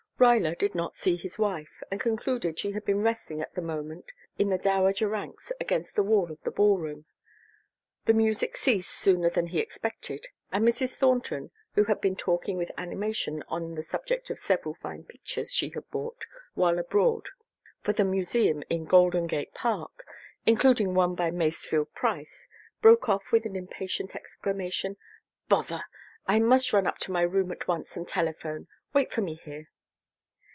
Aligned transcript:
Ruyler 0.23 0.53
did 0.55 0.75
not 0.75 0.93
see 0.95 1.15
his 1.15 1.39
wife, 1.39 1.81
and 1.89 1.99
concluded 1.99 2.59
she 2.59 2.73
had 2.73 2.85
been 2.85 3.01
resting 3.01 3.41
at 3.41 3.55
the 3.55 3.59
moment 3.63 4.11
in 4.37 4.49
the 4.51 4.57
dowager 4.59 5.09
ranks 5.09 5.51
against 5.59 5.95
the 5.95 6.03
wall 6.03 6.31
of 6.31 6.43
the 6.43 6.51
ballroom. 6.51 7.05
The 8.05 8.13
music 8.13 8.55
ceased 8.55 8.91
sooner 8.91 9.31
than 9.31 9.47
he 9.47 9.57
expected 9.57 10.27
and 10.51 10.63
Mrs. 10.63 10.93
Thornton, 10.95 11.49
who 11.73 11.85
had 11.85 12.01
been 12.01 12.15
talking 12.15 12.55
with 12.55 12.69
animation 12.77 13.43
on 13.47 13.73
the 13.73 13.81
subject 13.81 14.29
of 14.29 14.37
several 14.37 14.75
fine 14.75 15.05
pictures 15.05 15.51
she 15.51 15.69
had 15.71 15.89
bought 15.89 16.23
while 16.53 16.77
abroad 16.77 17.29
for 17.81 17.91
the 17.93 18.05
Museum 18.05 18.61
in 18.69 18.85
Golden 18.85 19.25
Gate 19.25 19.55
Park, 19.55 20.05
including 20.45 20.93
one 20.93 21.15
by 21.15 21.31
Masefield 21.31 21.95
Price, 21.95 22.47
broke 22.79 23.09
off 23.09 23.31
with 23.31 23.45
an 23.47 23.55
impatient 23.55 24.15
exclamation: 24.15 24.97
"Bother! 25.49 25.85
I 26.27 26.37
must 26.39 26.73
run 26.73 26.85
up 26.85 26.99
to 26.99 27.11
my 27.11 27.23
room 27.23 27.51
at 27.51 27.67
once 27.67 27.97
and 27.97 28.07
telephone. 28.07 28.67
Wait 28.93 29.11
for 29.11 29.21
me 29.21 29.33
here." 29.33 29.69